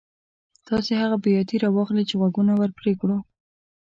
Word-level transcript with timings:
تاسې 0.67 0.91
هغه 1.01 1.15
بیاتي 1.23 1.57
را 1.63 1.69
واخلئ 1.71 2.03
چې 2.09 2.15
غوږونه 2.19 2.53
ور 2.55 2.69
پرې 2.79 2.93
کړو. 2.99 3.17